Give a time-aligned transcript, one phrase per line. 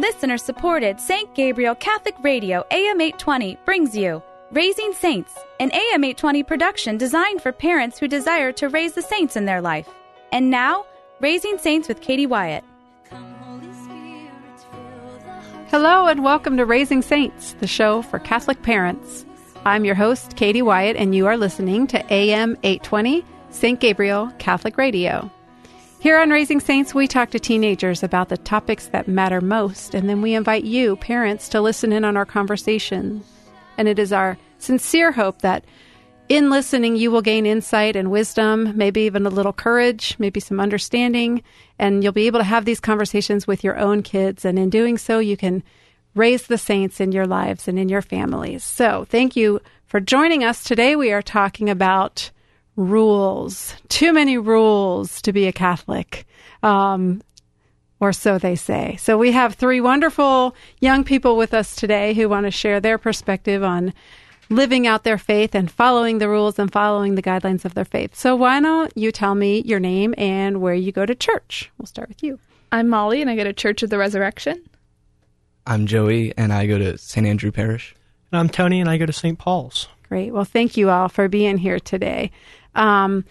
[0.00, 1.34] Listener supported St.
[1.34, 7.52] Gabriel Catholic Radio AM 820 brings you Raising Saints, an AM 820 production designed for
[7.52, 9.90] parents who desire to raise the saints in their life.
[10.32, 10.86] And now,
[11.20, 12.64] Raising Saints with Katie Wyatt.
[15.68, 19.26] Hello, and welcome to Raising Saints, the show for Catholic parents.
[19.66, 23.78] I'm your host, Katie Wyatt, and you are listening to AM 820 St.
[23.78, 25.30] Gabriel Catholic Radio.
[26.00, 30.08] Here on Raising Saints, we talk to teenagers about the topics that matter most, and
[30.08, 33.22] then we invite you, parents, to listen in on our conversation.
[33.76, 35.62] And it is our sincere hope that
[36.30, 40.58] in listening, you will gain insight and wisdom, maybe even a little courage, maybe some
[40.58, 41.42] understanding,
[41.78, 44.46] and you'll be able to have these conversations with your own kids.
[44.46, 45.62] And in doing so, you can
[46.14, 48.64] raise the saints in your lives and in your families.
[48.64, 50.64] So, thank you for joining us.
[50.64, 52.30] Today, we are talking about
[52.76, 53.74] rules.
[53.88, 56.26] Too many rules to be a Catholic.
[56.62, 57.22] Um,
[58.00, 58.96] or so they say.
[58.98, 62.98] So we have three wonderful young people with us today who want to share their
[62.98, 63.92] perspective on
[64.48, 68.16] living out their faith and following the rules and following the guidelines of their faith.
[68.16, 71.70] So why don't you tell me your name and where you go to church?
[71.78, 72.38] We'll start with you.
[72.72, 74.62] I'm Molly and I go to Church of the Resurrection.
[75.66, 77.26] I'm Joey and I go to St.
[77.26, 77.94] Andrew Parish.
[78.32, 79.38] And I'm Tony and I go to St.
[79.38, 79.88] Paul's.
[80.08, 80.32] Great.
[80.32, 82.32] Well, thank you all for being here today.
[82.74, 83.24] Um,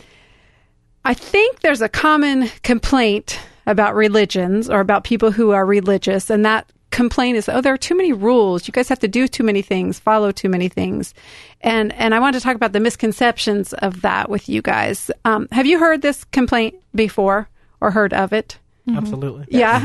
[1.06, 6.46] I think there's a common complaint about religions or about people who are religious, and
[6.46, 8.68] that complaint is, oh, there are too many rules.
[8.68, 11.14] You guys have to do too many things, follow too many things,
[11.62, 15.10] and and I want to talk about the misconceptions of that with you guys.
[15.26, 17.48] Um, have you heard this complaint before
[17.80, 18.58] or heard of it?
[18.88, 18.98] Mm-hmm.
[18.98, 19.46] Absolutely.
[19.50, 19.82] Yeah,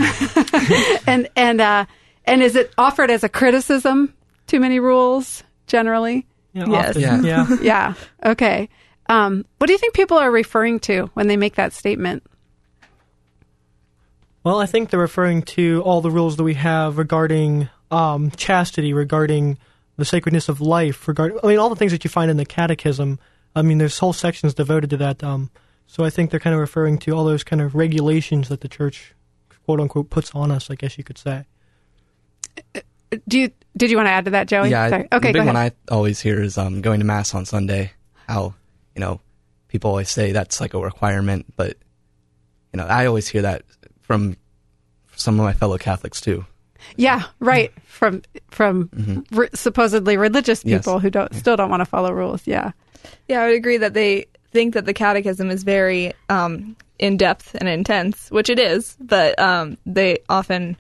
[1.07, 1.85] and and uh,
[2.25, 4.15] and is it offered as a criticism?
[4.47, 6.27] Too many rules, generally.
[6.55, 6.89] Yeah, Yes.
[6.97, 7.47] often, Yeah.
[7.49, 7.57] yeah.
[7.63, 7.95] Yeah.
[8.33, 8.69] Okay.
[9.07, 12.23] Um, what do you think people are referring to when they make that statement?
[14.45, 18.93] Well, I think they're referring to all the rules that we have regarding um, chastity,
[18.93, 19.59] regarding
[19.97, 22.45] the sacredness of life, regarding I mean all the things that you find in the
[22.45, 23.19] Catechism.
[23.57, 25.23] I mean, there's whole sections devoted to that.
[25.23, 25.51] Um,
[25.87, 28.69] so I think they're kind of referring to all those kind of regulations that the
[28.69, 29.15] church,
[29.65, 30.71] quote unquote, puts on us.
[30.71, 31.47] I guess you could say.
[33.29, 34.71] Do you did you want to add to that, Joey?
[34.71, 35.09] yeah, Sorry.
[35.11, 35.57] the big go one.
[35.57, 37.93] I always hear is um, going to mass on Sunday.
[38.29, 38.55] How
[38.95, 39.21] you know
[39.69, 41.77] people always say that's like a requirement, but
[42.73, 43.63] you know I always hear that
[44.03, 44.37] from
[45.17, 46.45] some of my fellow Catholics too.
[46.97, 47.73] yeah, right.
[47.87, 50.81] From from re- supposedly religious Yes.
[50.85, 52.47] people who don't still don't want to follow rules.
[52.47, 52.73] Yeah.
[53.29, 57.55] Yeah, I would agree that they think that the catechism is very um, in depth
[57.55, 60.77] and intense, which it is, but um, they often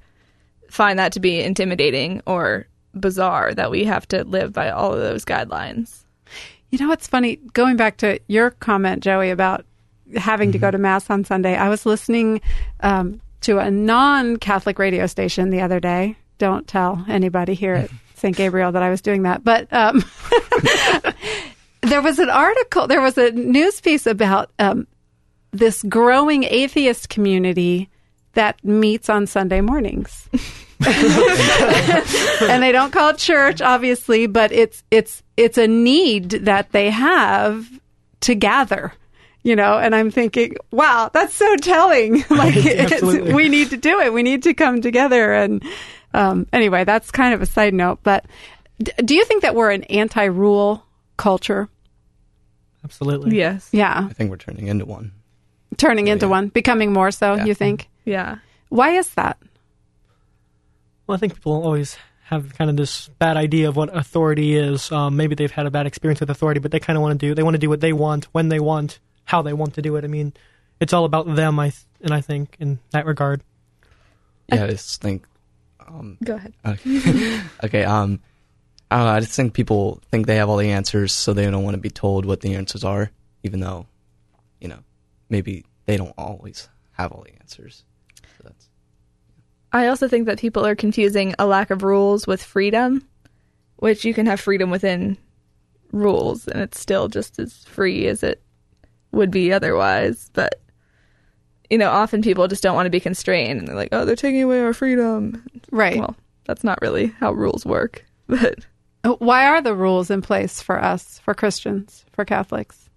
[0.71, 2.67] find that to be intimidating or
[2.99, 6.04] bizarre that we have to live by all of those guidelines.
[6.75, 7.37] You know what's funny?
[7.53, 9.65] Going back to your comment, Joey, about
[10.17, 12.41] having to go to mass on Sunday, I was listening
[12.81, 16.17] um, to a non-Catholic radio station the other day.
[16.39, 18.37] Don't tell anybody here at St.
[18.37, 20.03] Gabriel that I was doing that, but um,
[21.83, 24.89] there was an article, there was a news piece about um,
[25.53, 27.89] this growing atheist community
[28.33, 30.29] that meets on Sunday mornings.
[32.43, 36.91] and they don't call it church, obviously, but it's it's it's a need that they
[36.91, 37.69] have
[38.21, 38.93] to gather.
[39.43, 42.25] You know, and I'm thinking, wow, that's so telling.
[42.31, 44.11] like, it's, we need to do it.
[44.11, 45.35] We need to come together.
[45.35, 45.63] And
[46.15, 47.99] um, anyway, that's kind of a side note.
[48.03, 48.25] But
[48.83, 50.83] d- do you think that we're an anti-rule
[51.19, 51.69] culture?
[52.85, 53.37] Absolutely.
[53.37, 53.69] Yes.
[53.71, 55.13] Yeah, I think we're turning into one.
[55.77, 56.31] turning into yeah.
[56.31, 57.35] one, becoming more so.
[57.35, 57.45] Yeah.
[57.45, 57.89] You think?
[58.07, 58.39] Yeah.
[58.71, 59.37] Why is that?
[61.07, 64.91] Well, I think people always have kind of this bad idea of what authority is.
[64.91, 67.27] Um, maybe they've had a bad experience with authority, but they kind of want to
[67.27, 67.35] do.
[67.35, 69.97] They want to do what they want when they want, how they want to do
[69.97, 70.05] it.
[70.05, 70.33] I mean,
[70.81, 71.59] it's all about them.
[71.59, 73.43] I th- and I think in that regard.
[74.53, 75.27] Yeah, I just think.
[75.87, 76.55] Um, Go ahead.
[76.65, 77.41] okay.
[77.65, 77.85] okay.
[77.85, 78.21] Um,
[78.91, 79.13] I don't know.
[79.13, 81.81] I just think people think they have all the answers, so they don't want to
[81.81, 83.11] be told what the answers are,
[83.43, 83.87] even though,
[84.61, 84.79] you know,
[85.29, 87.85] maybe they don't always have all the answers.
[89.75, 93.07] So that's I also think that people are confusing a lack of rules with freedom,
[93.77, 95.17] which you can have freedom within
[95.93, 98.43] rules and it's still just as free as it
[99.13, 100.31] would be otherwise.
[100.33, 100.61] But,
[101.71, 104.17] you know, often people just don't want to be constrained and they're like, oh, they're
[104.17, 105.45] taking away our freedom.
[105.71, 105.99] Right.
[105.99, 108.05] Well, that's not really how rules work.
[108.27, 108.65] But
[109.05, 112.89] uh, Why are the rules in place for us, for Christians, for Catholics?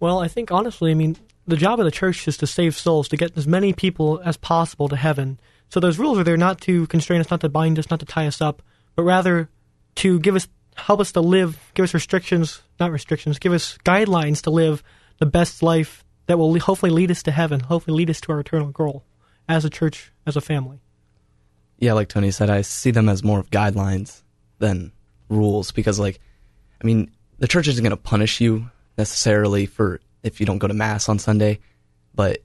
[0.00, 3.08] Well, I think honestly, I mean, the job of the church is to save souls,
[3.08, 5.38] to get as many people as possible to heaven.
[5.70, 8.06] So those rules are there not to constrain us, not to bind us, not to
[8.06, 8.60] tie us up,
[8.96, 9.48] but rather
[9.96, 14.42] to give us, help us to live, give us restrictions, not restrictions, give us guidelines
[14.42, 14.82] to live
[15.18, 18.40] the best life that will hopefully lead us to heaven, hopefully lead us to our
[18.40, 19.04] eternal goal
[19.48, 20.80] as a church, as a family.
[21.78, 24.22] yeah, like Tony said, I see them as more of guidelines
[24.58, 24.92] than
[25.28, 26.20] rules because, like,
[26.82, 30.68] I mean, the church isn't going to punish you necessarily for if you don't go
[30.68, 31.60] to mass on Sunday,
[32.14, 32.42] but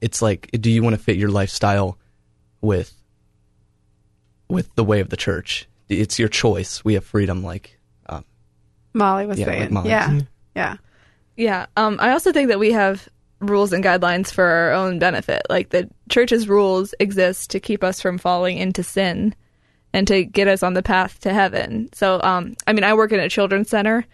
[0.00, 1.98] it's like, do you want to fit your lifestyle
[2.66, 2.92] with
[4.48, 5.68] with the way of the church?
[5.88, 6.84] It's your choice.
[6.84, 7.78] We have freedom, like,
[8.08, 8.24] um,
[8.92, 9.74] Molly was Yeah, like saying.
[9.74, 9.90] Molly.
[9.90, 10.20] Yeah.
[10.54, 10.76] Yeah.
[11.36, 11.66] Yeah.
[11.76, 13.08] Um, I also think that we have
[13.40, 15.42] rules and guidelines for our own benefit.
[15.50, 19.34] Like the church's rules exist to keep us from falling into sin
[19.92, 21.88] and to get us on the path to heaven.
[21.92, 24.06] So, um, I mean, I work in a children's center,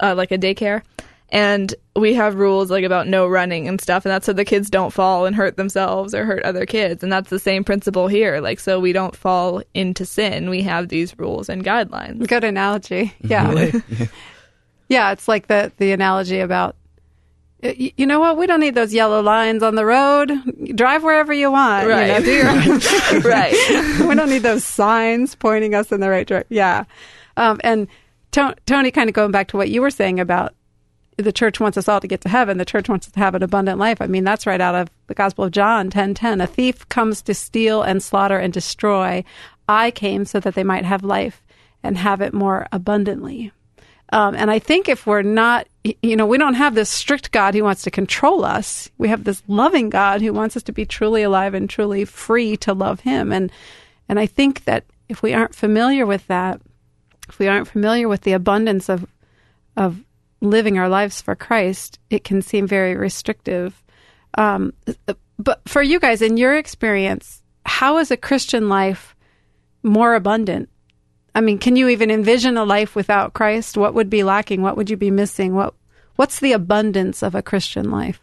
[0.00, 0.82] uh, like a daycare,
[1.30, 4.70] and we have rules like about no running and stuff, and that's so the kids
[4.70, 7.02] don't fall and hurt themselves or hurt other kids.
[7.02, 8.40] And that's the same principle here.
[8.40, 10.48] Like, so we don't fall into sin.
[10.48, 12.26] We have these rules and guidelines.
[12.28, 13.14] Good analogy.
[13.20, 13.72] Yeah.
[14.88, 16.76] yeah, it's like the the analogy about
[17.60, 18.36] you know what?
[18.38, 20.30] We don't need those yellow lines on the road.
[20.76, 21.88] Drive wherever you want.
[21.88, 22.24] you know, Right.
[22.24, 23.52] do your- right.
[24.08, 26.46] we don't need those signs pointing us in the right direction.
[26.54, 26.84] Yeah.
[27.36, 27.88] Um, and
[28.30, 30.54] to- Tony, kind of going back to what you were saying about
[31.18, 32.58] the church wants us all to get to heaven.
[32.58, 34.00] The church wants us to have an abundant life.
[34.00, 36.40] I mean, that's right out of the Gospel of John 10:10.
[36.40, 39.24] A thief comes to steal and slaughter and destroy.
[39.68, 41.42] I came so that they might have life
[41.82, 43.52] and have it more abundantly.
[44.10, 47.54] Um, and I think if we're not, you know, we don't have this strict God
[47.54, 48.88] who wants to control us.
[48.96, 52.56] We have this loving God who wants us to be truly alive and truly free
[52.58, 53.32] to love Him.
[53.32, 53.52] And
[54.08, 56.60] and I think that if we aren't familiar with that,
[57.28, 59.04] if we aren't familiar with the abundance of
[59.76, 60.02] of
[60.40, 63.82] living our lives for Christ, it can seem very restrictive.
[64.36, 64.72] Um,
[65.38, 69.16] but for you guys, in your experience, how is a Christian life
[69.82, 70.68] more abundant?
[71.34, 73.76] I mean, can you even envision a life without Christ?
[73.76, 74.62] What would be lacking?
[74.62, 75.54] What would you be missing?
[75.54, 75.74] What
[76.16, 78.20] What's the abundance of a Christian life?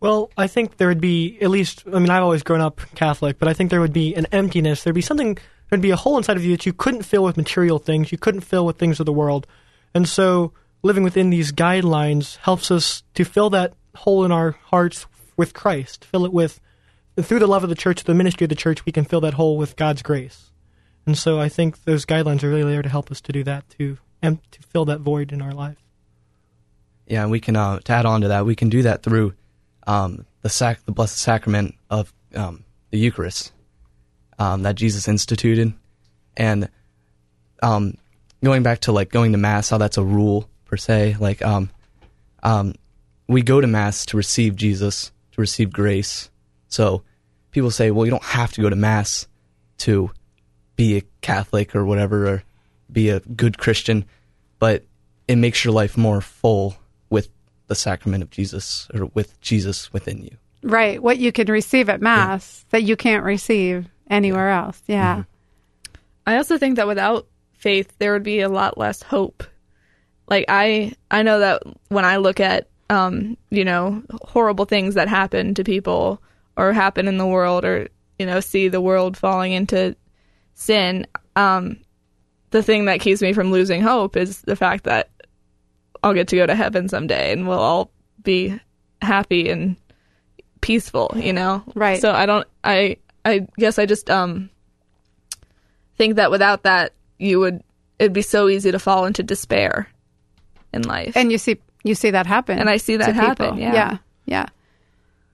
[0.00, 1.84] Well, I think there would be at least.
[1.86, 4.82] I mean, I've always grown up Catholic, but I think there would be an emptiness.
[4.82, 5.36] There'd be something.
[5.68, 8.10] There'd be a hole inside of you that you couldn't fill with material things.
[8.10, 9.46] You couldn't fill with things of the world,
[9.94, 10.52] and so
[10.82, 15.06] living within these guidelines helps us to fill that hole in our hearts
[15.36, 16.04] with Christ.
[16.04, 16.60] Fill it with
[17.20, 18.86] through the love of the church, the ministry of the church.
[18.86, 20.50] We can fill that hole with God's grace,
[21.06, 23.68] and so I think those guidelines are really there to help us to do that
[23.78, 25.78] to em- to fill that void in our life.
[27.06, 29.34] Yeah, and we can uh, to add on to that, we can do that through
[29.86, 33.52] um, the sac- the blessed sacrament of um, the Eucharist
[34.38, 35.74] um, that Jesus instituted,
[36.36, 36.68] and
[37.62, 37.94] um,
[38.42, 41.16] going back to like going to mass, how that's a rule per se.
[41.20, 41.70] Like, um,
[42.42, 42.74] um,
[43.28, 46.30] we go to mass to receive Jesus, to receive grace.
[46.68, 47.02] So
[47.50, 49.26] people say, well, you don't have to go to mass
[49.78, 50.10] to
[50.76, 52.42] be a Catholic or whatever, or
[52.90, 54.04] be a good Christian,
[54.58, 54.84] but
[55.28, 56.76] it makes your life more full
[57.08, 57.28] with
[57.66, 60.36] the sacrament of Jesus or with Jesus within you.
[60.62, 61.02] Right.
[61.02, 64.82] What you can receive at Mass that you can't receive anywhere else.
[64.86, 65.24] Yeah.
[66.26, 67.26] I also think that without
[67.60, 69.44] faith, there would be a lot less hope.
[70.28, 75.08] Like I, I know that when I look at, um, you know, horrible things that
[75.08, 76.22] happen to people
[76.56, 79.94] or happen in the world, or you know, see the world falling into
[80.54, 81.76] sin, um,
[82.50, 85.10] the thing that keeps me from losing hope is the fact that
[86.02, 87.92] I'll get to go to heaven someday, and we'll all
[88.22, 88.58] be
[89.02, 89.76] happy and
[90.60, 91.12] peaceful.
[91.16, 92.00] You know, Right.
[92.00, 92.46] So I don't.
[92.64, 94.50] I I guess I just um
[95.96, 97.62] think that without that you would
[97.98, 99.88] it'd be so easy to fall into despair
[100.72, 101.16] in life.
[101.16, 102.58] And you see you see that happen.
[102.58, 103.72] And I see that happen, yeah.
[103.72, 103.98] Yeah.
[104.26, 104.46] Yeah.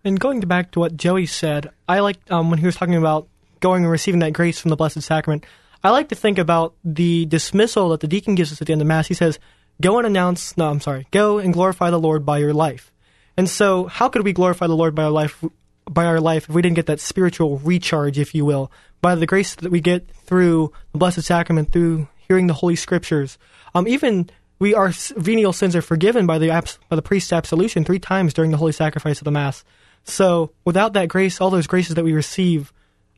[0.04, 3.28] And going back to what Joey said, I like um, when he was talking about
[3.60, 5.44] going and receiving that grace from the Blessed Sacrament.
[5.82, 8.82] I like to think about the dismissal that the deacon gives us at the end
[8.82, 9.08] of Mass.
[9.08, 9.38] He says,
[9.80, 11.06] "Go and announce." No, I'm sorry.
[11.10, 12.92] Go and glorify the Lord by your life.
[13.36, 15.44] And so, how could we glorify the Lord by our life?
[15.88, 19.26] By our life, if we didn't get that spiritual recharge, if you will, by the
[19.26, 23.38] grace that we get through the Blessed Sacrament, through hearing the Holy Scriptures,
[23.74, 24.28] um, even
[24.58, 28.34] we our venial sins are forgiven by the abs- by the priest's absolution three times
[28.34, 29.64] during the holy sacrifice of the Mass.
[30.04, 32.72] So without that grace, all those graces that we receive,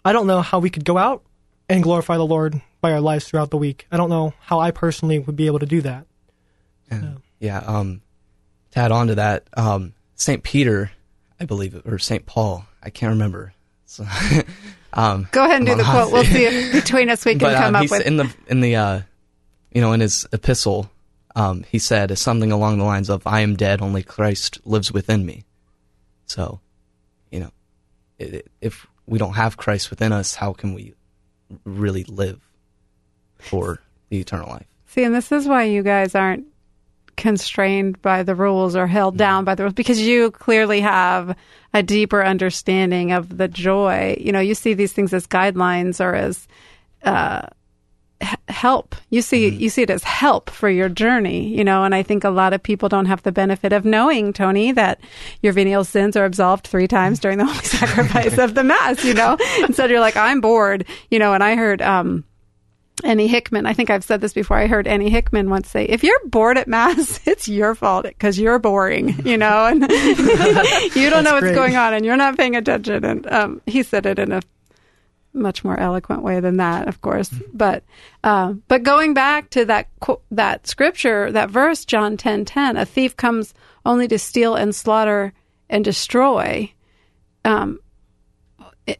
[0.04, 1.22] I don't know how we could go out
[1.68, 3.86] and glorify the Lord by our lives throughout the week.
[3.92, 6.06] I don't know how I personally would be able to do that.
[6.90, 7.58] And, yeah.
[7.58, 8.00] Um,
[8.72, 10.90] to add on to that, um, Saint Peter,
[11.40, 13.52] I believe, or Saint Paul, I can't remember.
[13.86, 14.04] So,
[14.92, 16.12] um, Go ahead and do the quote.
[16.12, 18.60] We'll see if between us we can but come um, up with in the in
[18.60, 19.00] the uh,
[19.72, 20.90] you know in his epistle,
[21.36, 25.24] um, he said something along the lines of, "I am dead; only Christ lives within
[25.24, 25.44] me."
[26.26, 26.60] So,
[27.30, 27.50] you know,
[28.18, 30.92] it, it- if we don't have Christ within us, how can we
[31.64, 32.46] really live
[33.38, 33.80] for
[34.10, 34.66] the eternal life?
[34.86, 36.44] See, and this is why you guys aren't
[37.18, 41.36] constrained by the rules or held down by the rules because you clearly have
[41.74, 44.16] a deeper understanding of the joy.
[44.18, 46.48] You know, you see these things as guidelines or as
[47.02, 47.42] uh,
[48.48, 48.94] help.
[49.10, 51.48] You see, you see it as help for your journey.
[51.48, 54.32] You know, and I think a lot of people don't have the benefit of knowing,
[54.32, 55.00] Tony, that
[55.42, 59.04] your venial sins are absolved three times during the holy sacrifice of the mass.
[59.04, 60.86] You know, instead you're like, I'm bored.
[61.10, 61.82] You know, and I heard.
[61.82, 62.24] um
[63.04, 64.56] Annie Hickman, I think I've said this before.
[64.56, 68.38] I heard Annie Hickman once say, if you're bored at Mass, it's your fault because
[68.38, 69.82] you're boring, you know, and
[70.94, 71.54] you don't know what's great.
[71.54, 73.04] going on and you're not paying attention.
[73.04, 74.42] And um, he said it in a
[75.32, 77.30] much more eloquent way than that, of course.
[77.52, 77.84] But
[78.24, 79.88] uh, but going back to that
[80.30, 85.32] that scripture, that verse, John ten ten, a thief comes only to steal and slaughter
[85.70, 86.72] and destroy.
[87.44, 87.80] Um,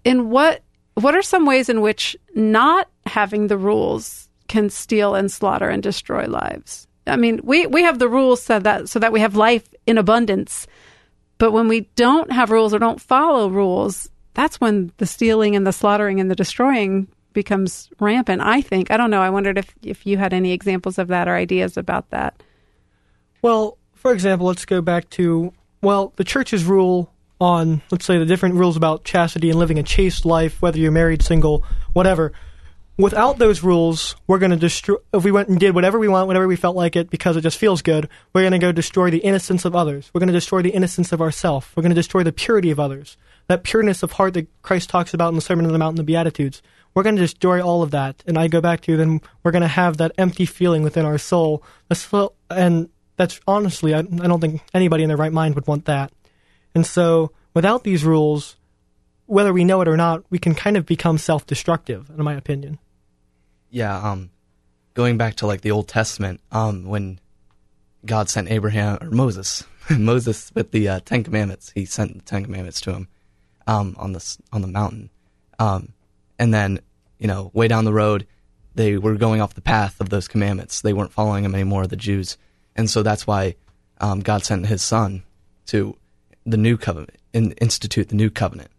[0.05, 0.63] in what
[0.95, 5.83] what are some ways in which not having the rules can steal and slaughter and
[5.83, 6.87] destroy lives?
[7.07, 9.99] I mean, we, we have the rules so that so that we have life in
[9.99, 10.67] abundance.
[11.39, 15.67] But when we don't have rules or don't follow rules, that's when the stealing and
[15.67, 18.91] the slaughtering and the destroying becomes rampant, I think.
[18.91, 19.23] I don't know.
[19.23, 22.43] I wondered if, if you had any examples of that or ideas about that.
[23.43, 28.27] Well, for example, let's go back to well, the church's rule on let's say the
[28.27, 32.33] different rules about chastity and living a chaste life, whether you're married, single, whatever.
[32.99, 34.97] Without those rules, we're going to destroy.
[35.15, 37.43] If we went and did whatever we want, whenever we felt like it, because it
[37.43, 40.11] just feels good, we're going to go destroy the innocence of others.
[40.13, 41.69] We're going to destroy the innocence of ourselves.
[41.77, 43.17] We're going to destroy the purity of others.
[43.47, 45.99] That pureness of heart that Christ talks about in the Sermon on the Mount and
[45.99, 46.61] the Beatitudes.
[46.93, 48.25] We're going to destroy all of that.
[48.27, 51.19] And I go back to then we're going to have that empty feeling within our
[51.19, 51.63] soul.
[52.51, 56.11] And that's honestly, I, I don't think anybody in their right mind would want that.
[56.75, 58.57] And so, without these rules,
[59.27, 62.35] whether we know it or not, we can kind of become self destructive, in my
[62.35, 62.81] opinion.
[63.71, 64.31] Yeah, um,
[64.95, 67.21] going back to like the Old Testament, um, when
[68.05, 72.45] God sent Abraham or Moses, Moses with the uh, Ten Commandments, he sent the Ten
[72.45, 73.09] Commandments to him,
[73.67, 75.11] um, on the on the mountain,
[75.59, 75.93] um,
[76.39, 76.81] and then
[77.19, 78.27] you know way down the road,
[78.75, 80.81] they were going off the path of those commandments.
[80.81, 82.39] They weren't following them anymore, the Jews,
[82.75, 83.57] and so that's why
[84.01, 85.23] um, God sent His Son
[85.67, 85.97] to
[86.47, 88.71] the new covenant, in, institute the new covenant,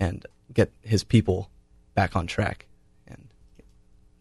[0.00, 1.50] and get His people
[1.94, 2.66] back on track,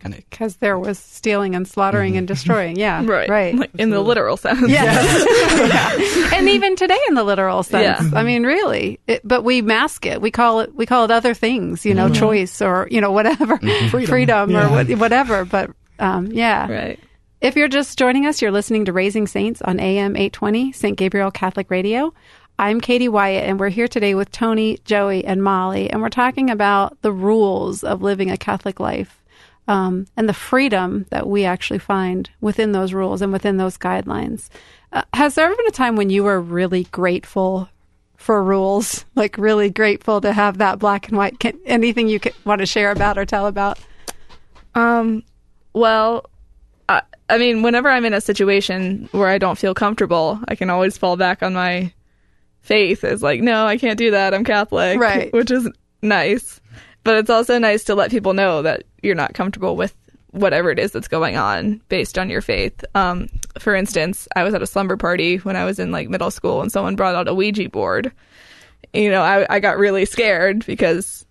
[0.02, 2.34] kind of Because there was stealing and slaughtering and mm-hmm.
[2.34, 2.76] destroying.
[2.76, 3.02] Yeah.
[3.12, 3.30] Right.
[3.30, 3.56] Right.
[3.56, 4.70] Like, in the literal sense.
[4.70, 4.94] Yeah.
[6.34, 7.84] and even today in the literal sense.
[7.84, 7.98] Yeah.
[7.98, 8.26] I mm-hmm.
[8.26, 9.00] mean, really.
[9.08, 10.22] It, but we mask it.
[10.22, 12.14] We call it we call it other things, you know, mm-hmm.
[12.14, 13.58] choice or, you know, whatever.
[13.90, 14.72] Freedom, or Yeah.
[14.72, 15.46] what, whatever.
[15.46, 16.72] But um, yeah.
[16.72, 17.00] Right.
[17.42, 20.98] If you're just joining us, you're listening to Raising Saints on AM 820, St.
[20.98, 22.14] Gabriel Catholic Radio.
[22.60, 26.52] I'm Katie Wyatt, and we're here today with Tony, Joey, and Molly, and we're talking
[26.52, 29.21] about the rules of living a Catholic life
[29.72, 34.50] um, and the freedom that we actually find within those rules and within those guidelines.
[34.92, 37.70] Uh, has there ever been a time when you were really grateful
[38.18, 41.40] for rules, like really grateful to have that black and white?
[41.40, 43.80] Can, anything you could, want to share about or tell about?
[44.76, 45.24] Um,
[45.72, 46.30] well,
[46.90, 50.70] I, I mean, whenever I'm in a situation where I don't feel comfortable, I can
[50.70, 51.94] always fall back on my
[52.60, 54.34] faith as like, no, I can't do that.
[54.34, 55.00] I'm Catholic.
[55.00, 55.32] Right.
[55.34, 55.70] Which is
[56.02, 56.60] nice.
[57.06, 59.96] But it's also nice to let people know that you're not comfortable with
[60.32, 62.84] whatever it is that's going on based on your faith.
[62.96, 63.28] Um,
[63.60, 66.62] for instance, I was at a slumber party when I was in like middle school
[66.62, 68.12] and someone brought out a Ouija board.
[68.94, 71.26] You know, I, I got really scared because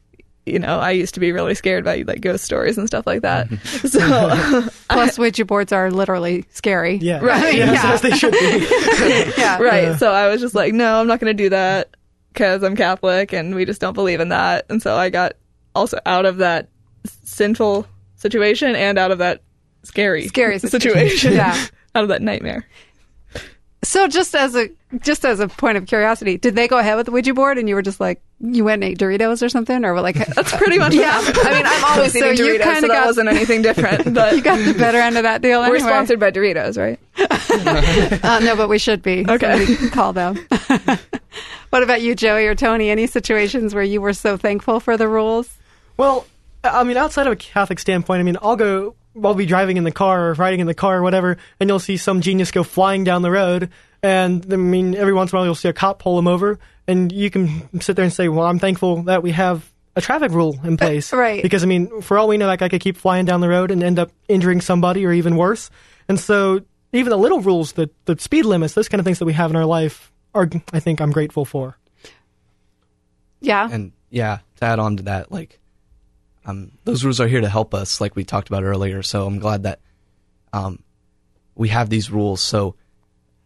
[0.47, 3.23] you know, I used to be really scared by like ghost stories and stuff like
[3.23, 3.49] that.
[3.65, 6.97] so, Plus, Ouija boards are literally scary.
[6.97, 7.93] Yeah, Right, Yeah, yeah.
[7.93, 8.67] as they should be.
[9.39, 9.59] yeah.
[9.63, 9.99] right.
[9.99, 11.95] So I was just like, no, I'm not going to do that
[12.33, 14.67] because I'm Catholic and we just don't believe in that.
[14.69, 15.35] And so I got
[15.75, 16.69] also out of that
[17.05, 19.43] sinful situation and out of that
[19.83, 21.11] scary, Scary situation.
[21.11, 21.33] situation.
[21.35, 21.67] Yeah.
[21.95, 22.67] out of that nightmare.
[23.83, 24.69] So just as a
[25.01, 27.67] just as a point of curiosity, did they go ahead with the Ouija board and
[27.67, 30.79] you were just like you went and ate Doritos or something or like That's pretty
[30.79, 31.13] much yeah.
[31.15, 34.13] I mean, I'm always So eating you Doritos, kinda so that got- wasn't anything different.
[34.15, 37.01] But you got the better end of that deal we're sponsored by Doritos, right?
[38.23, 39.25] Uh, no, but we should be.
[39.27, 39.65] Okay.
[39.65, 40.37] Somebody call them.
[41.71, 42.91] what about you, Joey or Tony?
[42.91, 45.49] Any situations where you were so thankful for the rules?
[45.97, 46.27] Well,
[46.63, 49.85] I mean, outside of a Catholic standpoint, I mean, I'll go, I'll be driving in
[49.85, 52.63] the car or riding in the car or whatever, and you'll see some genius go
[52.63, 53.71] flying down the road.
[54.03, 56.59] And I mean, every once in a while you'll see a cop pull him over,
[56.87, 60.33] and you can sit there and say, "Well, I'm thankful that we have a traffic
[60.33, 61.43] rule in uh, place." right.
[61.43, 63.71] Because I mean, for all we know, that guy could keep flying down the road
[63.71, 65.71] and end up injuring somebody or even worse.
[66.09, 66.63] And so,
[66.93, 69.51] even the little rules, the the speed limits, those kind of things that we have
[69.51, 71.77] in our life, are I think I'm grateful for.
[73.41, 73.69] Yeah.
[73.71, 75.60] And yeah, to add on to that, like,
[76.47, 79.03] um, those rules are here to help us, like we talked about earlier.
[79.03, 79.81] So I'm glad that
[80.53, 80.83] um,
[81.55, 82.41] we have these rules.
[82.41, 82.75] So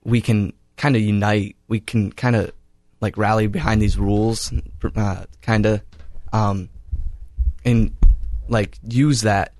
[0.04, 1.56] we can kind of unite.
[1.68, 2.52] We can kind of
[3.00, 4.52] like rally behind these rules,
[4.96, 5.82] uh, kind of,
[6.32, 6.68] um,
[7.64, 7.96] and
[8.48, 9.52] like use that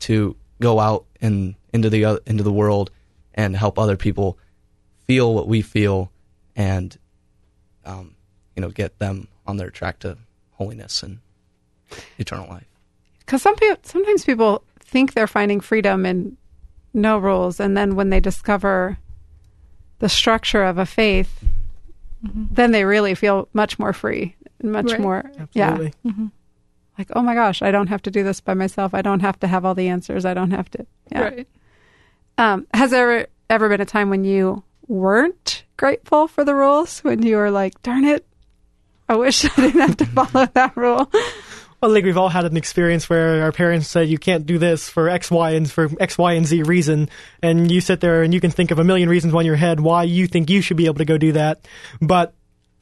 [0.00, 2.90] to go out and into the uh, into the world
[3.34, 4.38] and help other people
[5.06, 6.12] feel what we feel
[6.54, 6.96] and
[7.84, 8.14] um,
[8.54, 10.16] you know get them on their track to
[10.52, 11.18] holiness and
[12.18, 12.71] eternal life.
[13.24, 16.36] Because some people, sometimes people think they're finding freedom in
[16.94, 18.98] no rules, and then when they discover
[20.00, 21.44] the structure of a faith,
[22.22, 25.00] then they really feel much more free and much Right.
[25.00, 25.92] more, Absolutely.
[26.04, 26.12] yeah,
[26.98, 28.92] like oh my gosh, I don't have to do this by myself.
[28.94, 30.24] I don't have to have all the answers.
[30.24, 30.86] I don't have to.
[31.10, 31.22] Yeah.
[31.22, 31.48] Right.
[32.38, 37.00] Um, has there ever been a time when you weren't grateful for the rules?
[37.00, 38.26] When you were like, darn it,
[39.08, 41.10] I wish I didn't have to follow that rule.
[41.82, 44.56] Well, I think we've all had an experience where our parents said you can't do
[44.56, 47.10] this for X, Y, and for X, Y, and Z reason,
[47.42, 49.80] and you sit there and you can think of a million reasons on your head
[49.80, 51.66] why you think you should be able to go do that,
[52.00, 52.34] but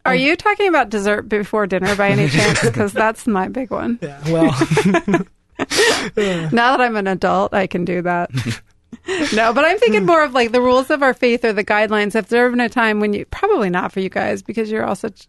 [0.05, 2.61] Are um, you talking about dessert before dinner by any chance?
[2.71, 3.99] Because that's my big one.
[4.03, 4.51] yeah, well,
[6.53, 8.31] Now that I'm an adult, I can do that.
[9.33, 12.13] no, but I'm thinking more of like the rules of our faith or the guidelines.
[12.13, 14.95] Have there been a time when you probably not for you guys because you're all
[14.95, 15.27] such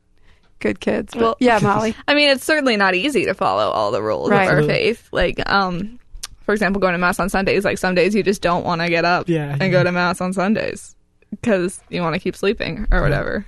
[0.62, 1.13] good kids?
[1.13, 1.96] But Well- yeah, Molly.
[2.08, 4.44] I mean, it's certainly not easy to follow all the rules Right.
[4.44, 4.74] of our Absolutely.
[4.94, 5.10] faith.
[5.12, 6.00] Like, um,
[6.46, 7.65] for example, going to mass on Sundays.
[7.65, 9.56] Like some days you just don't want to get up Yeah.
[9.60, 10.96] and go to mass on Sundays
[11.30, 13.46] because you want to keep sleeping or whatever,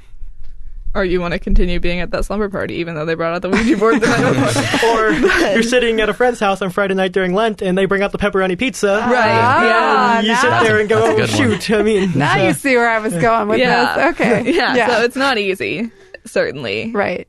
[0.96, 3.42] or you want to continue being at that slumber party even though they brought out
[3.42, 5.08] the Ouija board the night before.
[5.50, 8.04] or you're sitting at a friend's house on Friday night during Lent, and they bring
[8.04, 9.28] out the pepperoni pizza, Right.
[9.28, 11.60] Ah, and you now- sit there and go, "Oh good one.
[11.60, 13.96] shoot!" I mean, Now uh, you see where I was going with yeah.
[13.96, 14.06] this.
[14.22, 14.52] Okay.
[14.56, 14.88] yeah.
[14.88, 15.92] So it's not easy,
[16.26, 16.92] certainly.
[16.92, 17.28] right.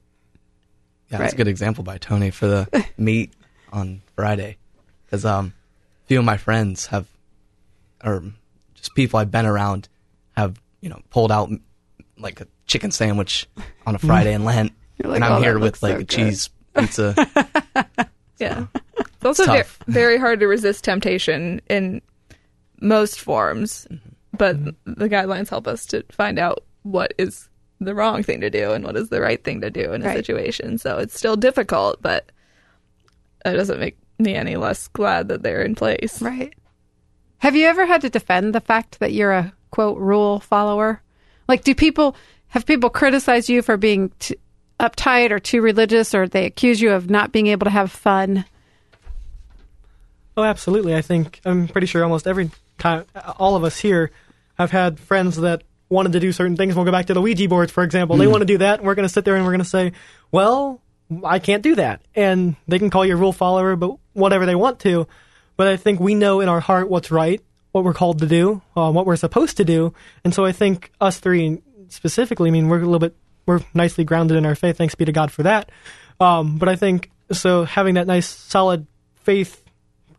[1.11, 1.33] Yeah, that's Right.
[1.35, 3.33] a good example by Tony for the meat
[3.73, 4.57] on Friday,
[5.05, 5.53] because um,
[6.05, 7.07] a few of my friends have,
[8.03, 8.23] or
[8.75, 9.89] just people I've been around,
[10.37, 11.51] have you know pulled out
[12.19, 13.47] like a chicken sandwich
[13.87, 14.73] on a Friday in Lent,
[15.03, 17.15] like, and "Oh, I'm that here with like so a good." cheese pizza.
[18.41, 18.67] Yeah.
[18.67, 19.79] so, It's also ve- tough.
[19.87, 22.03] very hard to resist temptation in
[22.81, 23.87] most forms,
[24.37, 27.49] but the guidelines help us to find out what is
[27.81, 30.07] the wrong thing to do and what is the right thing to do in a
[30.07, 30.17] Right.
[30.17, 30.79] situation.
[30.79, 32.31] So it's still difficult, but
[33.45, 36.23] it doesn't make me any less glad that they're in place.
[36.23, 36.53] Right.
[37.39, 41.03] Have you ever had to defend the fact that you're a quote rule follower?
[41.49, 42.17] Like, do people
[42.49, 44.37] have people criticize you for being t-
[44.81, 48.45] uptight or too religious, or they accuse you of not being able to have fun?
[50.37, 50.95] Oh, absolutely.
[50.95, 53.05] I think I'm pretty sure almost every time,
[53.39, 54.11] all of us here
[54.59, 56.75] have had friends that wanted to do certain things.
[56.75, 58.17] We'll go back to the Ouija boards, for example.
[58.17, 59.65] They want to do that, and we're going to sit there and we're going to
[59.65, 59.93] say,
[60.33, 60.81] "Well,
[61.25, 64.55] I can't do that," and they can call you a rule follower, but whatever they
[64.55, 65.07] want to.
[65.57, 67.41] But I think we know in our heart what's right,
[67.73, 69.95] what we're called to do, uh, what we're supposed to do,
[70.25, 72.49] and so I think us three specifically.
[72.49, 73.15] I mean, we're a little bit
[73.47, 74.77] we're nicely grounded in our faith.
[74.77, 75.71] Thanks be to God for that.
[76.21, 79.63] Um, but I think so having that nice solid faith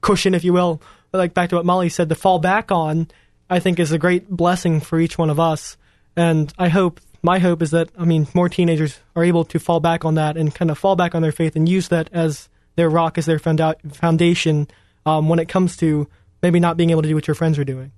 [0.01, 0.81] cushion, if you will,
[1.13, 3.07] like back to what Molly said, to fall back on,
[3.49, 5.77] I think is a great blessing for each one of us.
[6.15, 9.79] And I hope, my hope is that, I mean, more teenagers are able to fall
[9.79, 12.49] back on that and kind of fall back on their faith and use that as
[12.75, 14.67] their rock, as their founda- foundation
[15.05, 16.07] um, when it comes to
[16.41, 17.91] maybe not being able to do what your friends are doing.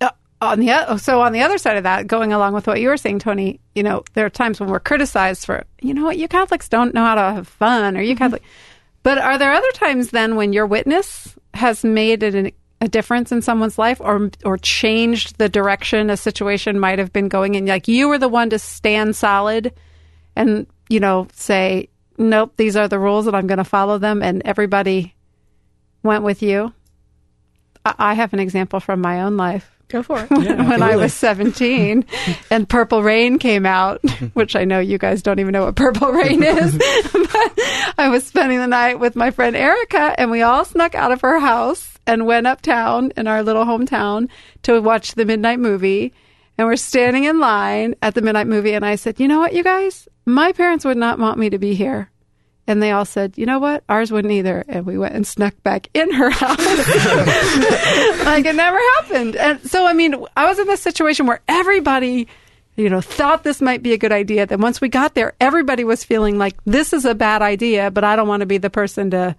[0.00, 2.88] Uh, on the so on the other side of that, going along with what you
[2.88, 6.18] were saying, Tony, you know, there are times when we're criticized for, you know what,
[6.18, 8.42] you Catholics don't know how to have fun, or you Catholic.
[9.04, 12.50] But are there other times then when your witness has made it an,
[12.82, 17.28] a difference in someone's life, or or changed the direction a situation might have been
[17.28, 17.64] going in?
[17.64, 19.72] Like you were the one to stand solid,
[20.36, 24.22] and you know, say, nope, these are the rules, and I'm going to follow them,
[24.22, 25.14] and everybody
[26.02, 26.74] went with you.
[27.86, 30.30] I, I have an example from my own life Go for it.
[30.30, 32.06] when I was 17
[32.50, 34.00] and Purple Rain came out,
[34.32, 36.72] which I know you guys don't even know what Purple Rain is.
[36.72, 37.60] but
[37.98, 41.20] I was spending the night with my friend Erica and we all snuck out of
[41.20, 44.30] her house and went uptown in our little hometown
[44.62, 46.14] to watch the midnight movie.
[46.56, 49.52] And we're standing in line at the midnight movie and I said, "You know what,
[49.52, 50.08] you guys?
[50.24, 52.11] My parents would not want me to be here."
[52.72, 53.84] And they all said, you know what?
[53.90, 54.64] Ours wouldn't either.
[54.66, 56.56] And we went and snuck back in her house.
[58.24, 59.36] like it never happened.
[59.36, 62.28] And so, I mean, I was in this situation where everybody,
[62.76, 64.46] you know, thought this might be a good idea.
[64.46, 68.04] Then once we got there, everybody was feeling like this is a bad idea, but
[68.04, 69.36] I don't want to be the person to,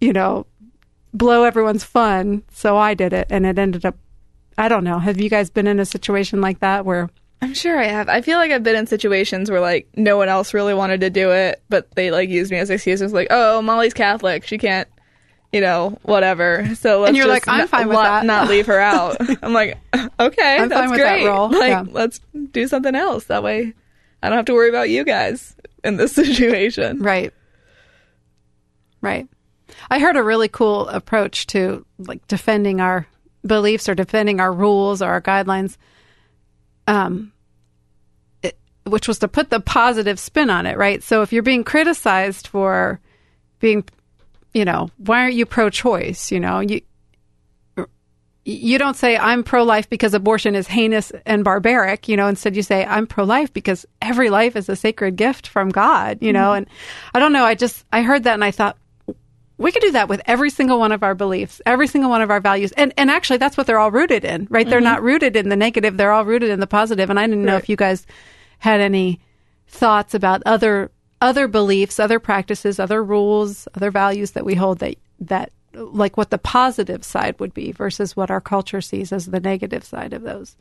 [0.00, 0.46] you know,
[1.12, 2.44] blow everyone's fun.
[2.50, 3.26] So I did it.
[3.28, 3.98] And it ended up,
[4.56, 4.98] I don't know.
[4.98, 7.10] Have you guys been in a situation like that where,
[7.42, 8.08] I'm sure I have.
[8.08, 11.10] I feel like I've been in situations where like no one else really wanted to
[11.10, 14.46] do it, but they like used me as excuses like, "Oh, Molly's Catholic.
[14.46, 14.88] She can't
[15.52, 16.66] you know, whatever.
[16.76, 18.24] So let's And you're like, I'm not, fine with that.
[18.24, 19.18] not leave her out.
[19.42, 19.76] I'm like,
[20.18, 21.26] okay, I'm that's that great.
[21.26, 21.84] role, Like, yeah.
[21.90, 22.20] let's
[22.52, 23.24] do something else.
[23.24, 23.74] That way,
[24.22, 27.00] I don't have to worry about you guys in this situation.
[27.02, 27.34] Right.
[29.02, 29.28] Right.
[29.90, 33.06] I heard a really cool approach to like defending our
[33.46, 35.76] beliefs or defending our rules or our guidelines.
[36.86, 37.32] Um,
[38.42, 41.02] it, which was to put the positive spin on it, right?
[41.02, 43.00] So if you're being criticized for
[43.60, 43.84] being,
[44.52, 46.32] you know, why aren't you pro-choice?
[46.32, 46.82] You know, you
[48.44, 52.08] you don't say I'm pro-life because abortion is heinous and barbaric.
[52.08, 55.68] You know, instead you say I'm pro-life because every life is a sacred gift from
[55.68, 56.18] God.
[56.20, 56.66] You know, and
[57.14, 57.44] I don't know.
[57.44, 58.76] I just I heard that and I thought
[59.62, 62.30] we could do that with every single one of our beliefs, every single one of
[62.30, 62.72] our values.
[62.72, 64.68] And and actually that's what they're all rooted in, right?
[64.68, 64.84] They're mm-hmm.
[64.84, 67.10] not rooted in the negative, they're all rooted in the positive.
[67.10, 67.62] And I didn't know Right.
[67.62, 68.06] if you guys
[68.58, 69.20] had any
[69.68, 74.96] thoughts about other other beliefs, other practices, other rules, other values that we hold that
[75.20, 79.40] that like what the positive side would be versus what our culture sees as the
[79.40, 80.56] negative side of those.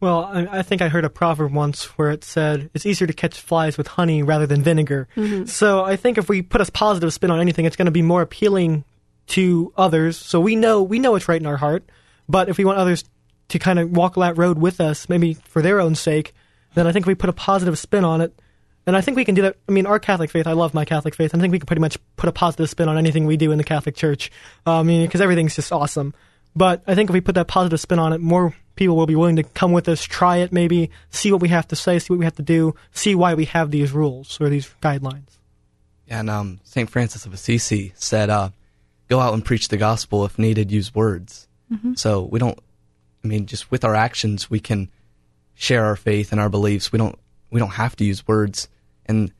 [0.00, 3.12] Well, I, I think I heard a proverb once where it said it's easier to
[3.12, 5.08] catch flies with honey rather than vinegar.
[5.46, 8.02] So I think if we put a positive spin on anything, it's going to be
[8.02, 8.84] more appealing
[9.28, 10.16] to others.
[10.16, 11.88] So we know we know it's right in our heart,
[12.28, 13.04] but if we want others
[13.48, 16.32] to kind of walk that road with us, maybe for their own sake,
[16.74, 18.40] then I think if we put a positive spin on it,
[18.86, 19.56] and I think we can do that.
[19.68, 21.34] I mean, our Catholic faith, I love my Catholic faith.
[21.34, 23.58] I think we can pretty much put a positive spin on anything we do in
[23.58, 24.30] the Catholic Church.
[24.66, 26.14] Uh, I mean, because everything's just awesome.
[26.56, 29.16] But I think if we put that positive spin on it, more people will be
[29.16, 32.12] willing to come with us, try it maybe, see what we have to say, see
[32.12, 35.36] what we have to do, see why we have these rules or these guidelines.
[36.08, 36.88] And um, St.
[36.88, 38.50] Francis of Assisi said, uh,
[39.08, 40.24] go out and preach the gospel.
[40.24, 41.48] If needed, use words.
[41.96, 42.58] So we don't,
[43.24, 44.88] I mean, just with our actions, we can
[45.54, 46.92] share our faith and our beliefs.
[46.92, 47.18] We don't,
[47.50, 48.68] we don't have to use words.
[49.06, 49.32] And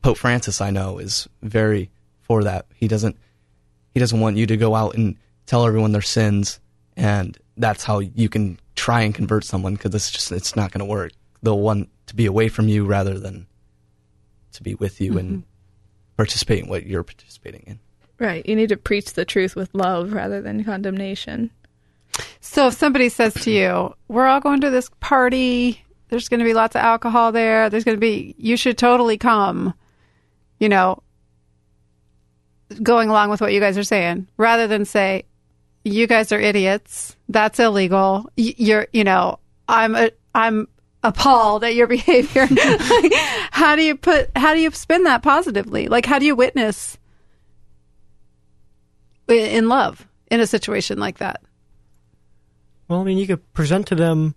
[0.00, 2.66] Pope Francis, I know, is very for that.
[2.74, 3.16] He doesn't,
[3.92, 6.60] he doesn't want you to go out and tell everyone their sins.
[6.96, 10.80] And that's how you can try and convert someone because it's just, it's not going
[10.80, 11.12] to work.
[11.42, 13.46] They'll want to be away from you rather than
[14.52, 15.40] to be with you and mm-hmm.
[16.16, 17.78] participate in what you're participating in.
[18.18, 18.44] Right.
[18.46, 21.50] You need to preach the truth with love rather than condemnation.
[22.40, 25.82] So if somebody says to you, "We're all going to this party.
[26.08, 27.70] There's going to be lots of alcohol there.
[27.70, 29.72] There's going to be you should totally come."
[30.58, 31.02] You know,
[32.82, 35.24] going along with what you guys are saying, rather than say,
[35.84, 37.16] "You guys are idiots.
[37.28, 38.30] That's illegal.
[38.36, 39.38] You're, you know,
[39.68, 40.68] I'm a, I'm
[41.02, 43.12] appalled at your behavior." Like,
[43.50, 44.30] how do you put?
[44.36, 45.88] How do you spin that positively?
[45.88, 46.98] Like, how do you witness
[49.28, 51.42] in love in a situation like that?
[52.88, 54.34] Well, I mean, you could present to them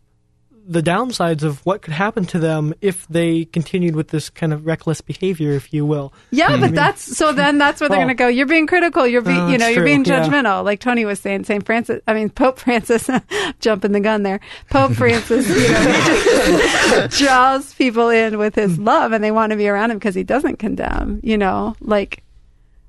[0.66, 4.66] the downsides of what could happen to them if they continued with this kind of
[4.66, 6.14] reckless behavior, if you will.
[6.32, 7.34] Yeah, but that's so.
[7.34, 8.28] Then that's where they're Well- going to go.
[8.30, 9.06] You're being critical.
[9.06, 10.26] You're being, Oh, you know, you're being true, yeah.
[10.26, 10.64] judgmental.
[10.64, 12.02] Like Tony was saying, Saint Francis.
[12.08, 13.10] I mean, Pope Francis,
[13.60, 14.40] jumping the gun there.
[14.70, 18.86] Pope Francis, you know, draws people in with his mm.
[18.86, 21.20] love, and they want to be around him because he doesn't condemn.
[21.24, 22.24] You know, like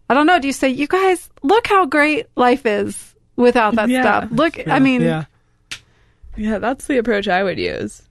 [0.08, 0.38] I don't know.
[0.38, 4.02] Do you say, you guys, look how great life is without that Yeah.
[4.02, 4.28] stuff?
[4.30, 5.24] Look, I mean, yeah.
[6.36, 8.02] Yeah, that's the approach I would use.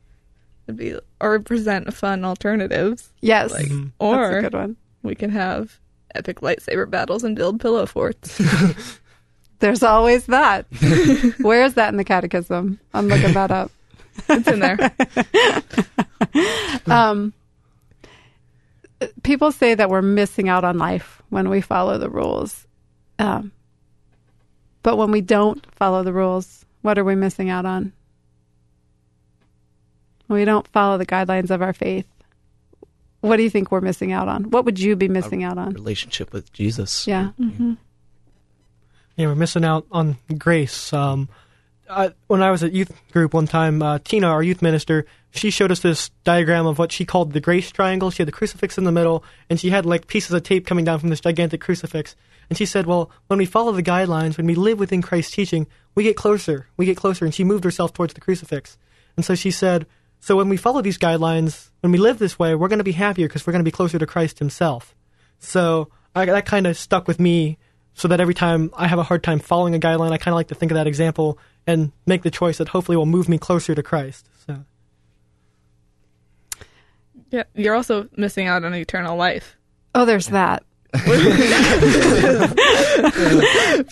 [0.68, 3.10] It'd be or present fun alternatives.
[3.22, 4.76] yes, Like or that's a or good one.
[5.02, 5.78] we can have
[6.16, 8.42] epic lightsaber battles and build pillow forts.
[9.60, 10.66] There's always that.
[11.42, 12.80] Where is that in the catechism?
[12.94, 13.72] I'm looking that up.
[14.30, 14.92] it's in there.
[16.88, 17.34] um,
[19.24, 22.66] people say that we're missing out on life when we follow the rules.
[23.20, 23.52] Um,
[24.82, 27.94] but when we don't follow the rules, what are we missing out on?
[30.28, 32.08] When we don't follow the guidelines of our faith,
[33.22, 34.50] what do you think we're missing out on?
[34.50, 35.74] What would you be missing out on?
[35.74, 37.08] Relationship with Jesus.
[37.08, 37.32] Yeah.
[39.16, 40.92] Yeah, we're missing out on grace.
[40.92, 41.30] Um,
[41.90, 45.52] I, when I was at youth group one time, uh, Tina, our youth minister, she
[45.52, 48.10] showed us this diagram of what she called the grace triangle.
[48.12, 50.86] She had the crucifix in the middle, and she had like pieces of tape coming
[50.86, 52.16] down from this gigantic crucifix.
[52.50, 55.68] And she said, "Well, when we follow the guidelines, when we live within Christ's teaching,
[55.96, 56.68] we get closer.
[56.78, 58.78] We get closer." And she moved herself towards the crucifix.
[59.16, 59.86] And so she said,
[60.24, 62.94] "So when we follow these guidelines, when we live this way, we're going to be
[62.94, 64.96] happier because we're going to be closer to Christ Himself."
[65.40, 67.58] So I, that kind of stuck with me
[67.94, 70.36] so that every time I have a hard time following a guideline, I kind of
[70.36, 73.38] like to think of that example and make the choice that hopefully will move me
[73.38, 74.30] closer to Christ.
[74.48, 74.64] So,
[77.32, 79.58] Yeah, you're also missing out on eternal life.
[79.94, 80.64] Oh, there's that.
[80.94, 81.14] Pretty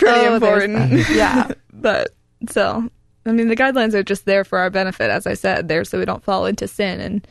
[0.08, 1.10] Oh, there's important.
[1.10, 1.52] Yeah.
[1.74, 2.16] but
[2.50, 2.90] so,
[3.26, 6.00] I mean, the guidelines are just there for our benefit, as I said, there so
[6.00, 7.28] we don't fall into sin and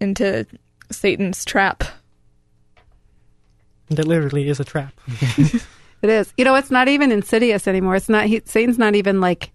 [0.00, 0.46] into
[0.90, 1.84] Satan's trap.
[3.90, 4.98] that literally is a trap.
[6.02, 6.34] It is.
[6.36, 7.94] You know, it's not even insidious anymore.
[7.94, 8.26] It's not.
[8.26, 9.52] He, Satan's not even like.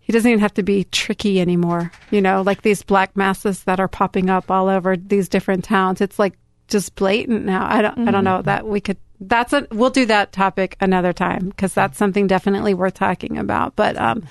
[0.00, 1.92] He doesn't even have to be tricky anymore.
[2.10, 6.00] You know, like these black masses that are popping up all over these different towns.
[6.00, 7.66] It's like just blatant now.
[7.68, 8.08] I don't.
[8.08, 8.46] I don't know mm-hmm.
[8.46, 8.96] that we could.
[9.20, 9.66] That's a.
[9.70, 13.76] We'll do that topic another time because that's something definitely worth talking about.
[13.76, 14.26] But um,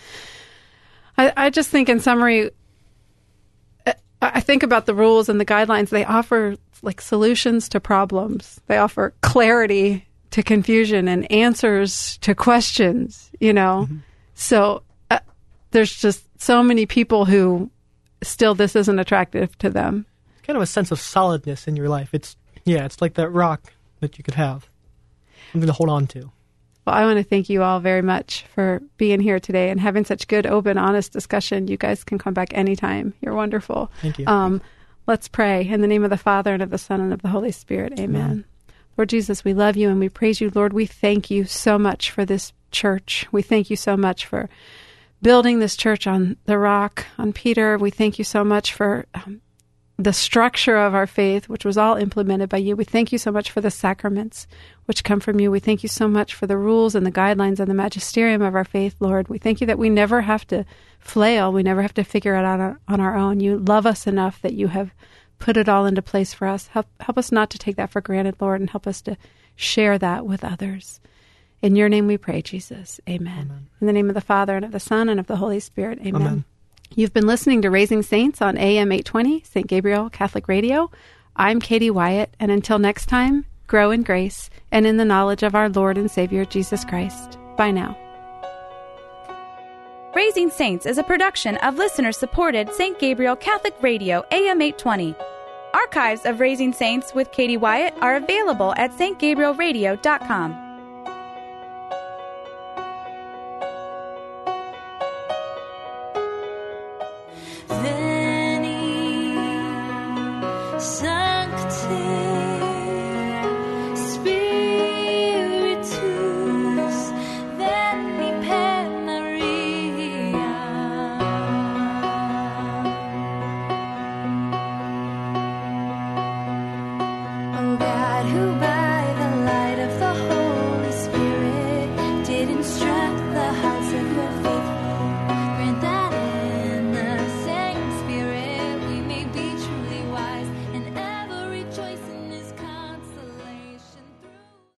[1.17, 2.51] I, I just think in summary,
[4.21, 5.89] I think about the rules and the guidelines.
[5.89, 8.59] They offer like solutions to problems.
[8.67, 13.31] They offer clarity to confusion and answers to questions.
[13.39, 13.97] You know, mm-hmm.
[14.35, 15.19] so uh,
[15.71, 17.69] there's just so many people who
[18.23, 20.05] still this isn't attractive to them.
[20.43, 22.09] Kind of a sense of solidness in your life.
[22.13, 24.69] It's yeah, it's like that rock that you could have,
[25.55, 26.31] something to hold on to.
[26.85, 30.05] Well, I want to thank you all very much for being here today and having
[30.05, 31.67] such good, open, honest discussion.
[31.67, 33.13] You guys can come back anytime.
[33.21, 33.91] You're wonderful.
[34.01, 34.27] Thank you.
[34.27, 34.61] Um,
[35.07, 35.67] let's pray.
[35.67, 37.93] In the name of the Father, and of the Son, and of the Holy Spirit.
[37.99, 38.21] Amen.
[38.21, 38.45] Amen.
[38.97, 40.51] Lord Jesus, we love you and we praise you.
[40.53, 43.25] Lord, we thank you so much for this church.
[43.31, 44.47] We thank you so much for
[45.21, 47.77] building this church on the rock, on Peter.
[47.77, 49.41] We thank you so much for um,
[49.97, 52.75] the structure of our faith, which was all implemented by you.
[52.75, 54.45] We thank you so much for the sacraments
[54.86, 55.49] which come from you.
[55.49, 58.55] We thank you so much for the rules and the guidelines and the magisterium of
[58.55, 59.29] our faith, Lord.
[59.29, 60.65] We thank you that we never have to
[60.99, 61.51] flail.
[61.51, 63.39] We never have to figure it out on, on our own.
[63.39, 64.91] You love us enough that you have
[65.39, 66.67] put it all into place for us.
[66.67, 69.17] Help, help us not to take that for granted, Lord, and help us to
[69.55, 70.99] share that with others.
[71.62, 72.99] In your name we pray, Jesus.
[73.08, 73.47] Amen.
[73.49, 73.67] Amen.
[73.79, 75.99] In the name of the Father, and of the Son, and of the Holy Spirit.
[76.01, 76.21] Amen.
[76.21, 76.45] Amen.
[76.93, 79.67] You've been listening to Raising Saints on AM 820, St.
[79.67, 80.91] Gabriel Catholic Radio.
[81.35, 85.55] I'm Katie Wyatt, and until next time, grow in grace and in the knowledge of
[85.55, 87.37] our Lord and Savior Jesus Christ.
[87.57, 87.97] Bye now.
[90.15, 92.97] Raising Saints is a production of listener supported St.
[92.99, 95.15] Gabriel Catholic Radio AM 820.
[95.73, 100.64] Archives of Raising Saints with Katie Wyatt are available at stgabrielradio.com.